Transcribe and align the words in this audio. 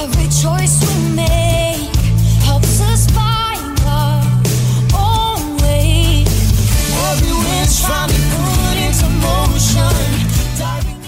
Every 0.00 0.28
choice 0.28 0.97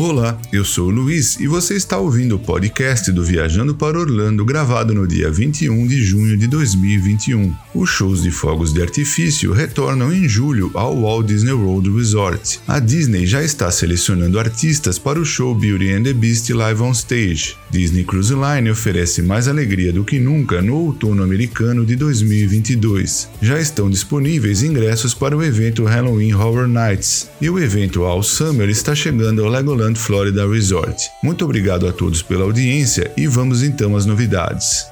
Olá, 0.00 0.38
eu 0.52 0.64
sou 0.64 0.86
o 0.86 0.90
Luiz 0.90 1.40
e 1.40 1.48
você 1.48 1.74
está 1.74 1.98
ouvindo 1.98 2.36
o 2.36 2.38
podcast 2.38 3.10
do 3.10 3.24
Viajando 3.24 3.74
para 3.74 3.98
Orlando, 3.98 4.44
gravado 4.44 4.94
no 4.94 5.08
dia 5.08 5.28
21 5.28 5.88
de 5.88 6.00
junho 6.04 6.36
de 6.36 6.46
2021. 6.46 7.52
Os 7.74 7.90
shows 7.90 8.22
de 8.22 8.30
fogos 8.30 8.72
de 8.72 8.80
artifício 8.80 9.52
retornam 9.52 10.12
em 10.12 10.28
julho 10.28 10.70
ao 10.74 11.02
Walt 11.02 11.26
Disney 11.26 11.50
World 11.50 11.90
Resort. 11.90 12.60
A 12.68 12.78
Disney 12.78 13.26
já 13.26 13.42
está 13.42 13.72
selecionando 13.72 14.38
artistas 14.38 15.00
para 15.00 15.18
o 15.18 15.24
show 15.24 15.52
Beauty 15.52 15.90
and 15.90 16.04
the 16.04 16.12
Beast 16.12 16.48
Live 16.48 16.80
on 16.80 16.92
Stage. 16.92 17.56
Disney 17.68 18.04
Cruise 18.04 18.32
Line 18.32 18.70
oferece 18.70 19.20
mais 19.20 19.48
alegria 19.48 19.92
do 19.92 20.04
que 20.04 20.20
nunca 20.20 20.62
no 20.62 20.76
outono 20.76 21.24
americano 21.24 21.84
de 21.84 21.96
2022. 21.96 23.30
Já 23.42 23.58
estão 23.58 23.90
disponíveis 23.90 24.62
ingressos 24.62 25.12
para 25.12 25.36
o 25.36 25.42
evento 25.42 25.82
Halloween 25.82 26.34
Horror 26.34 26.68
Nights 26.68 27.28
e 27.40 27.50
o 27.50 27.58
evento 27.58 28.04
All 28.04 28.22
Summer 28.22 28.68
está 28.68 28.94
chegando 28.94 29.44
ao 29.44 29.50
Legoland 29.50 29.87
Florida 29.96 30.46
Resort. 30.46 31.10
Muito 31.22 31.44
obrigado 31.44 31.86
a 31.86 31.92
todos 31.92 32.22
pela 32.22 32.44
audiência 32.44 33.10
e 33.16 33.26
vamos 33.26 33.62
então 33.62 33.96
às 33.96 34.04
novidades. 34.04 34.90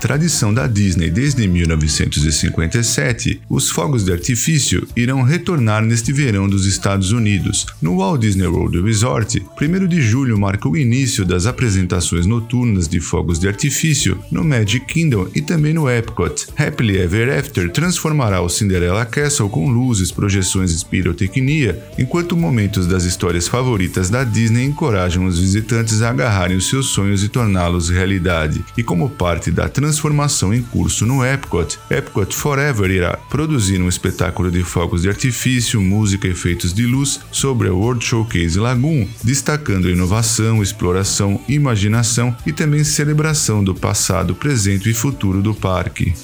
Tradição 0.00 0.52
da 0.52 0.66
Disney 0.66 1.10
desde 1.10 1.46
1957, 1.46 3.42
os 3.48 3.70
fogos 3.70 4.04
de 4.04 4.12
artifício 4.12 4.88
irão 4.96 5.22
retornar 5.22 5.84
neste 5.84 6.10
verão 6.10 6.48
dos 6.48 6.64
Estados 6.64 7.12
Unidos. 7.12 7.66
No 7.82 7.98
Walt 7.98 8.22
Disney 8.22 8.46
World 8.46 8.80
Resort, 8.80 9.44
1 9.60 9.86
de 9.86 10.00
julho 10.00 10.38
marca 10.38 10.68
o 10.68 10.76
início 10.76 11.24
das 11.24 11.44
apresentações 11.44 12.24
noturnas 12.24 12.88
de 12.88 12.98
fogos 12.98 13.38
de 13.38 13.46
artifício 13.46 14.18
no 14.30 14.42
Magic 14.42 14.86
Kingdom 14.86 15.28
e 15.34 15.42
também 15.42 15.74
no 15.74 15.88
Epcot. 15.88 16.46
Happily 16.56 16.98
Ever 16.98 17.38
After 17.38 17.70
transformará 17.70 18.40
o 18.40 18.48
Cinderella 18.48 19.04
Castle 19.04 19.50
com 19.50 19.68
luzes, 19.68 20.10
projeções 20.10 20.80
e 20.80 20.84
pirotecnia, 20.86 21.78
enquanto 21.98 22.36
momentos 22.36 22.86
das 22.86 23.04
histórias 23.04 23.46
favoritas 23.46 24.08
da 24.08 24.24
Disney 24.24 24.64
encorajam 24.64 25.26
os 25.26 25.38
visitantes 25.38 26.00
a 26.00 26.08
agarrarem 26.08 26.56
os 26.56 26.68
seus 26.70 26.86
sonhos 26.86 27.22
e 27.22 27.28
torná-los 27.28 27.90
realidade. 27.90 28.64
E 28.78 28.82
como 28.82 29.10
parte 29.10 29.50
da 29.50 29.68
transformação 29.90 30.54
em 30.54 30.62
curso 30.62 31.04
no 31.04 31.24
Epcot, 31.24 31.76
Epcot 31.90 32.32
Forever 32.32 32.90
irá 32.92 33.16
produzir 33.28 33.82
um 33.82 33.88
espetáculo 33.88 34.48
de 34.48 34.62
fogos 34.62 35.02
de 35.02 35.08
artifício, 35.08 35.80
música 35.80 36.28
e 36.28 36.30
efeitos 36.30 36.72
de 36.72 36.86
luz 36.86 37.20
sobre 37.32 37.68
a 37.68 37.72
World 37.72 38.04
Showcase 38.04 38.56
Lagoon, 38.56 39.08
destacando 39.24 39.90
inovação, 39.90 40.62
exploração, 40.62 41.40
imaginação 41.48 42.36
e 42.46 42.52
também 42.52 42.84
celebração 42.84 43.64
do 43.64 43.74
passado, 43.74 44.32
presente 44.32 44.88
e 44.88 44.94
futuro 44.94 45.42
do 45.42 45.52
parque. 45.52 46.14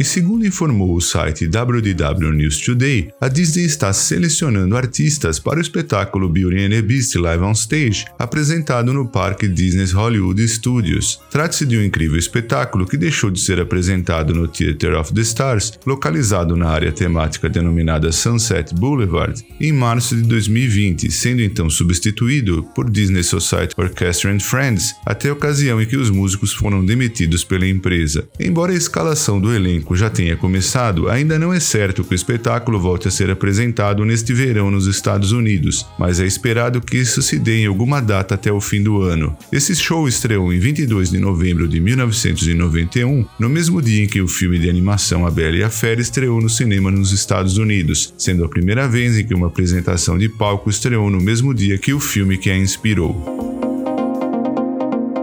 E 0.00 0.04
segundo 0.04 0.46
informou 0.46 0.96
o 0.96 1.00
site 1.02 1.46
WDW 1.46 2.32
News 2.32 2.58
Today, 2.58 3.12
a 3.20 3.28
Disney 3.28 3.66
está 3.66 3.92
selecionando 3.92 4.74
artistas 4.74 5.38
para 5.38 5.58
o 5.58 5.60
espetáculo 5.60 6.26
Beauty 6.26 6.64
and 6.64 6.70
the 6.70 6.80
Beast 6.80 7.16
Live 7.16 7.44
on 7.44 7.52
Stage, 7.52 8.06
apresentado 8.18 8.94
no 8.94 9.06
parque 9.06 9.46
Disney's 9.46 9.92
Hollywood 9.92 10.40
Studios. 10.48 11.20
Trata-se 11.30 11.66
de 11.66 11.76
um 11.76 11.84
incrível 11.84 12.18
espetáculo 12.18 12.86
que 12.86 12.96
deixou 12.96 13.30
de 13.30 13.40
ser 13.40 13.60
apresentado 13.60 14.32
no 14.32 14.48
Theater 14.48 14.98
of 14.98 15.12
the 15.12 15.20
Stars, 15.20 15.74
localizado 15.86 16.56
na 16.56 16.70
área 16.70 16.92
temática 16.92 17.46
denominada 17.50 18.10
Sunset 18.10 18.74
Boulevard, 18.74 19.44
em 19.60 19.70
março 19.70 20.16
de 20.16 20.22
2020, 20.22 21.10
sendo 21.10 21.42
então 21.42 21.68
substituído 21.68 22.62
por 22.74 22.88
Disney 22.88 23.22
Society 23.22 23.74
Orchestra 23.76 24.32
and 24.32 24.40
Friends, 24.40 24.94
até 25.04 25.28
a 25.28 25.34
ocasião 25.34 25.78
em 25.78 25.84
que 25.84 25.98
os 25.98 26.08
músicos 26.08 26.54
foram 26.54 26.82
demitidos 26.82 27.44
pela 27.44 27.68
empresa. 27.68 28.26
Embora 28.40 28.72
a 28.72 28.76
escalação 28.76 29.38
do 29.38 29.54
elenco 29.54 29.89
já 29.96 30.10
tenha 30.10 30.36
começado, 30.36 31.08
ainda 31.08 31.38
não 31.38 31.52
é 31.52 31.60
certo 31.60 32.04
que 32.04 32.12
o 32.12 32.14
espetáculo 32.14 32.78
volte 32.78 33.08
a 33.08 33.10
ser 33.10 33.30
apresentado 33.30 34.04
neste 34.04 34.32
verão 34.32 34.70
nos 34.70 34.86
Estados 34.86 35.32
Unidos, 35.32 35.86
mas 35.98 36.20
é 36.20 36.26
esperado 36.26 36.80
que 36.80 36.96
isso 36.96 37.22
se 37.22 37.38
dê 37.38 37.62
em 37.62 37.66
alguma 37.66 38.00
data 38.00 38.34
até 38.34 38.52
o 38.52 38.60
fim 38.60 38.82
do 38.82 39.02
ano. 39.02 39.36
Esse 39.52 39.74
show 39.74 40.08
estreou 40.08 40.52
em 40.52 40.58
22 40.58 41.10
de 41.10 41.18
novembro 41.18 41.66
de 41.66 41.80
1991, 41.80 43.26
no 43.38 43.48
mesmo 43.48 43.80
dia 43.82 44.04
em 44.04 44.08
que 44.08 44.20
o 44.20 44.28
filme 44.28 44.58
de 44.58 44.68
animação 44.68 45.26
A 45.26 45.30
Bela 45.30 45.56
e 45.56 45.62
a 45.62 45.70
Fera 45.70 46.00
estreou 46.00 46.40
no 46.40 46.48
cinema 46.48 46.90
nos 46.90 47.12
Estados 47.12 47.58
Unidos, 47.58 48.12
sendo 48.16 48.44
a 48.44 48.48
primeira 48.48 48.88
vez 48.88 49.18
em 49.18 49.26
que 49.26 49.34
uma 49.34 49.46
apresentação 49.46 50.18
de 50.18 50.28
palco 50.28 50.70
estreou 50.70 51.10
no 51.10 51.20
mesmo 51.20 51.54
dia 51.54 51.78
que 51.78 51.92
o 51.92 52.00
filme 52.00 52.36
que 52.36 52.50
a 52.50 52.56
inspirou. 52.56 53.39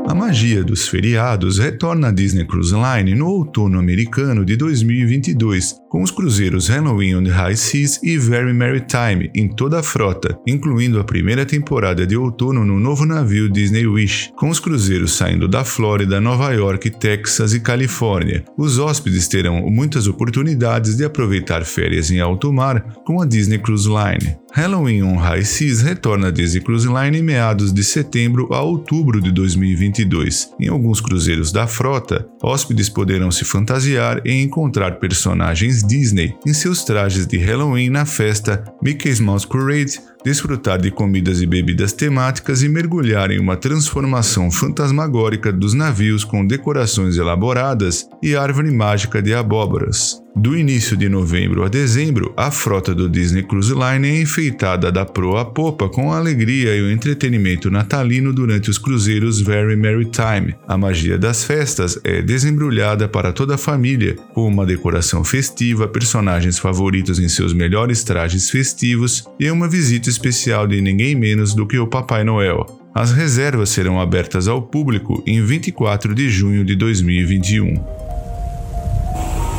A 0.08 0.16
magia 0.16 0.64
dos 0.64 0.88
feriados 0.88 1.60
retorna 1.60 2.08
à 2.08 2.12
Disney 2.12 2.46
Cruise 2.46 2.74
Line 2.74 3.14
no 3.14 3.28
outono 3.28 3.78
americano 3.78 4.46
de 4.46 4.56
2022, 4.56 5.76
com 5.90 6.02
os 6.02 6.12
cruzeiros 6.12 6.70
Halloween 6.70 7.16
on 7.16 7.24
the 7.26 7.30
High 7.30 7.58
Seas 7.58 8.00
e 8.02 8.18
Very 8.18 8.54
Merry 8.54 8.80
Time 8.80 9.30
em 9.36 9.50
toda 9.50 9.80
a 9.80 9.84
frota, 9.84 10.40
incluindo 10.48 10.98
a 10.98 11.04
primeira 11.04 11.46
temporada 11.46 12.08
de 12.08 12.16
outono 12.16 12.64
no 12.64 12.80
novo 12.80 13.06
navio 13.06 13.50
Disney 13.50 13.86
Wish, 13.86 14.32
com 14.38 14.48
os 14.48 14.62
cruzeiros 14.62 15.12
saindo 15.12 15.46
da 15.46 15.66
Flórida, 15.66 16.22
Nova 16.22 16.54
York, 16.54 16.90
Texas 16.92 17.54
e 17.54 17.60
Califórnia. 17.60 18.46
Os 18.58 18.80
hóspedes 18.80 19.28
terão 19.28 19.70
muitas 19.70 20.08
oportunidades 20.08 20.96
de 20.96 21.04
aproveitar 21.04 21.66
férias 21.66 22.10
em 22.10 22.22
alto 22.22 22.54
mar 22.54 22.82
com 23.04 23.22
a 23.22 23.26
Disney 23.26 23.60
Cruise 23.60 23.90
Line. 23.90 24.38
Halloween 24.58 25.04
on 25.04 25.18
High 25.18 25.46
Seas 25.46 25.84
retorna 25.84 26.30
a 26.30 26.32
Disney 26.32 26.64
Cruise 26.64 26.88
Line 26.88 27.20
em 27.20 27.22
meados 27.22 27.72
de 27.72 27.84
setembro 27.84 28.52
a 28.52 28.60
outubro 28.60 29.22
de 29.22 29.32
2022. 29.32 30.52
Em 30.60 30.68
alguns 30.68 31.00
cruzeiros 31.00 31.52
da 31.52 31.68
frota, 31.68 32.28
hóspedes 32.42 32.90
poderão 32.90 33.30
se 33.30 33.46
fantasiar 33.46 34.20
e 34.26 34.42
encontrar 34.42 34.98
personagens 34.98 35.84
Disney 35.84 36.36
em 36.44 36.56
seus 36.56 36.84
trajes 36.84 37.28
de 37.28 37.38
Halloween 37.38 37.92
na 37.92 38.04
festa 38.04 38.64
Mickey's 38.82 39.20
Mouse 39.20 39.46
Parade 39.46 40.00
desfrutar 40.24 40.80
de 40.80 40.92
comidas 40.92 41.42
e 41.42 41.46
bebidas 41.46 41.94
temáticas 41.94 42.64
e 42.64 42.70
mergulhar 42.70 43.32
em 43.32 43.40
uma 43.40 43.56
transformação 43.56 44.52
fantasmagórica 44.52 45.52
dos 45.52 45.74
navios 45.74 46.24
com 46.24 46.46
decorações 46.46 47.18
elaboradas 47.18 48.08
e 48.22 48.36
árvore 48.36 48.72
mágica 48.72 49.22
de 49.22 49.34
abóboras. 49.34 50.22
Do 50.40 50.56
início 50.56 50.96
de 50.96 51.10
novembro 51.10 51.64
a 51.64 51.68
dezembro, 51.68 52.32
a 52.38 52.52
frota 52.52 52.94
do 52.94 53.10
Disney 53.10 53.42
Cruise 53.42 53.74
Line 53.74 54.08
é 54.08 54.22
enfeitada 54.22 54.92
da 54.92 55.04
proa 55.04 55.42
a 55.42 55.46
popa 55.46 55.90
com 55.90 56.12
a 56.12 56.18
alegria 56.18 56.76
e 56.76 56.82
o 56.82 56.92
entretenimento 56.92 57.72
natalino 57.72 58.32
durante 58.32 58.70
os 58.70 58.78
cruzeiros 58.78 59.42
Very 59.42 59.76
Merry 59.76 60.06
Time. 60.06 60.56
A 60.68 60.78
magia 60.78 61.18
das 61.18 61.44
festas 61.44 62.00
é 62.04 62.22
desembrulhada 62.22 63.08
para 63.08 63.34
toda 63.34 63.56
a 63.56 63.58
família, 63.58 64.16
com 64.36 64.48
uma 64.48 64.64
decoração 64.64 65.24
festiva, 65.24 65.88
personagens 65.88 66.60
favoritos 66.60 67.18
em 67.18 67.28
seus 67.28 67.52
melhores 67.52 68.04
trajes 68.04 68.48
festivos 68.52 69.24
e 69.40 69.50
uma 69.50 69.68
visita 69.68 70.07
especial 70.10 70.68
de 70.68 70.82
ninguém 70.82 71.16
menos 71.16 71.54
do 71.54 71.66
que 71.66 71.78
o 71.78 71.88
Papai 71.88 72.24
Noel. 72.24 72.66
As 72.94 73.12
reservas 73.12 73.70
serão 73.70 74.00
abertas 74.00 74.48
ao 74.48 74.62
público 74.62 75.22
em 75.26 75.44
24 75.44 76.16
de 76.16 76.30
junho 76.30 76.66
de 76.66 76.76
2021. 76.76 77.76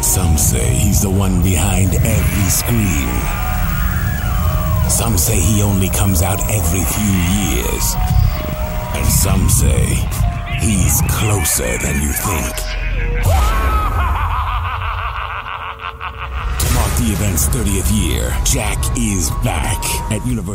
Some 0.02 0.38
say 0.38 0.74
he's 0.74 1.00
the 1.00 1.08
one 1.08 1.42
behind 1.42 1.94
every 1.94 2.50
scream. 2.50 3.08
Some 4.88 5.18
say 5.18 5.38
he 5.38 5.62
only 5.62 5.88
comes 5.90 6.22
out 6.22 6.40
every 6.50 6.82
few 6.82 7.14
years. 7.36 7.94
And 8.94 9.06
some 9.06 9.48
say 9.48 9.84
he's 10.60 11.00
closer 11.08 11.78
than 11.78 12.02
you 12.02 12.12
think. 12.12 12.87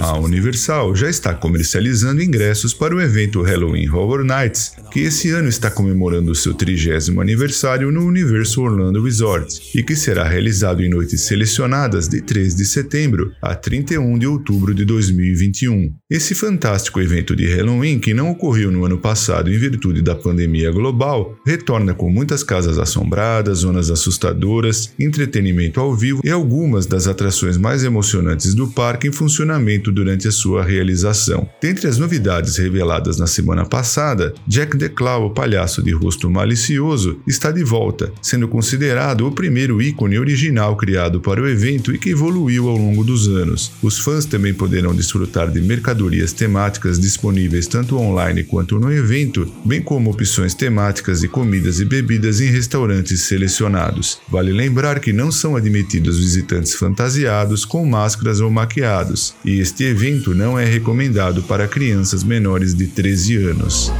A 0.05 0.19
Universal 0.19 0.93
já 0.93 1.09
está 1.09 1.33
comercializando 1.33 2.21
ingressos 2.21 2.73
para 2.73 2.93
o 2.93 2.99
evento 2.99 3.41
Halloween 3.41 3.87
Horror 3.87 4.25
Nights, 4.25 4.73
que 4.91 4.99
esse 4.99 5.29
ano 5.29 5.47
está 5.47 5.71
comemorando 5.71 6.35
seu 6.35 6.53
trigésimo 6.53 7.21
aniversário 7.21 7.93
no 7.93 8.05
Universo 8.05 8.61
Orlando 8.61 9.01
Resort 9.01 9.71
e 9.73 9.81
que 9.81 9.95
será 9.95 10.25
realizado 10.25 10.83
em 10.83 10.89
noites 10.89 11.21
selecionadas 11.21 12.09
de 12.09 12.21
3 12.21 12.57
de 12.57 12.65
setembro 12.65 13.31
a 13.41 13.55
31 13.55 14.19
de 14.19 14.27
outubro 14.27 14.73
de 14.73 14.83
2021. 14.83 15.95
Esse 16.11 16.35
fantástico 16.35 16.99
evento 16.99 17.37
de 17.37 17.47
Halloween, 17.55 17.99
que 17.99 18.13
não 18.13 18.29
ocorreu 18.29 18.69
no 18.69 18.83
ano 18.83 18.97
passado 18.97 19.49
em 19.49 19.57
virtude 19.57 20.01
da 20.01 20.13
pandemia 20.13 20.71
global, 20.71 21.37
retorna 21.47 21.93
com 21.93 22.09
muitas 22.09 22.43
casas 22.43 22.77
assombradas, 22.77 23.59
zonas 23.59 23.89
assustadoras, 23.89 24.91
entretenimento 24.99 25.79
ao 25.79 25.95
vivo 25.95 26.19
e 26.21 26.32
algumas 26.33 26.85
das 26.85 27.07
atrações 27.07 27.57
mais 27.57 27.83
emocionantes 27.83 28.53
do 28.53 28.67
parque 28.67 29.07
em 29.07 29.11
funcionamento 29.11 29.91
durante 29.91 30.27
a 30.27 30.31
sua 30.31 30.63
realização. 30.63 31.47
Dentre 31.61 31.87
as 31.87 31.97
novidades 31.97 32.57
reveladas 32.57 33.17
na 33.17 33.27
semana 33.27 33.65
passada, 33.65 34.33
Jack 34.47 34.77
the 34.77 34.89
Claw, 34.89 35.25
o 35.25 35.29
palhaço 35.29 35.81
de 35.81 35.91
rosto 35.91 36.29
malicioso, 36.29 37.19
está 37.27 37.51
de 37.51 37.63
volta, 37.63 38.11
sendo 38.21 38.47
considerado 38.47 39.25
o 39.27 39.31
primeiro 39.31 39.81
ícone 39.81 40.17
original 40.17 40.75
criado 40.75 41.21
para 41.21 41.41
o 41.41 41.47
evento 41.47 41.93
e 41.93 41.97
que 41.97 42.09
evoluiu 42.09 42.67
ao 42.67 42.77
longo 42.77 43.03
dos 43.03 43.27
anos. 43.27 43.71
Os 43.81 43.99
fãs 43.99 44.25
também 44.25 44.53
poderão 44.53 44.95
desfrutar 44.95 45.51
de 45.51 45.61
mercadorias 45.61 46.33
temáticas 46.33 46.99
disponíveis 46.99 47.67
tanto 47.67 47.97
online 47.97 48.43
quanto 48.43 48.79
no 48.79 48.91
evento, 48.91 49.51
bem 49.63 49.81
como 49.81 50.11
opções 50.11 50.53
temáticas 50.53 51.21
de 51.21 51.27
comidas 51.27 51.79
e 51.79 51.85
bebidas 51.85 52.41
em 52.41 52.49
restaurantes 52.49 53.21
selecionados. 53.21 54.19
Vale 54.29 54.51
lembrar 54.51 54.99
que 54.99 55.13
não 55.13 55.31
são 55.31 55.55
admitidos 55.55 56.22
visitantes 56.23 56.73
fantasiados 56.75 57.65
com 57.65 57.85
máscaras 57.85 58.39
ou 58.39 58.49
maquiados, 58.49 59.35
e 59.43 59.59
este 59.59 59.83
evento 59.83 60.33
não 60.33 60.57
é 60.57 60.65
recomendado 60.65 61.43
para 61.43 61.67
crianças 61.67 62.23
menores 62.23 62.73
de 62.73 62.87
13 62.87 63.37
anos. 63.37 63.91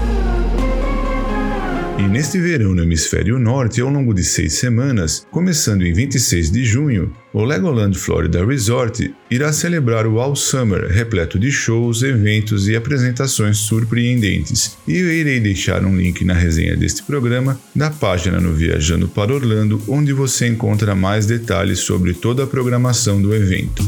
E 1.95 2.07
neste 2.07 2.40
verão 2.40 2.74
no 2.74 2.81
hemisfério 2.81 3.38
norte, 3.38 3.80
ao 3.80 3.88
longo 3.88 4.16
de 4.16 4.24
seis 4.24 4.54
semanas, 4.54 5.28
começando 5.30 5.84
em 5.84 5.94
26 5.94 6.50
de 6.50 6.66
junho, 6.66 7.13
o 7.31 7.44
Legoland 7.44 7.95
Florida 7.95 8.44
Resort 8.44 9.13
irá 9.30 9.54
celebrar 9.54 10.07
o 10.07 10.19
All 10.19 10.36
Summer, 10.36 10.88
repleto 10.88 11.38
de 11.38 11.51
shows, 11.51 12.01
eventos 12.01 12.68
e 12.68 12.75
apresentações 12.75 13.57
surpreendentes. 13.57 14.75
E 14.88 14.98
eu 14.98 15.13
irei 15.13 15.40
deixar 15.40 15.86
um 15.86 15.95
link 15.95 16.25
na 16.25 16.34
resenha 16.34 16.75
deste 16.75 17.04
programa 17.04 17.60
da 17.75 17.92
página 17.92 18.42
no 18.42 18.54
Viajando 18.54 19.07
para 19.07 19.34
Orlando, 19.34 19.80
onde 19.88 20.13
você 20.13 20.48
encontra 20.48 20.96
mais 20.96 21.28
detalhes 21.28 21.80
sobre 21.80 22.16
toda 22.16 22.44
a 22.44 22.48
programação 22.48 23.22
do 23.22 23.36
evento. 23.36 23.88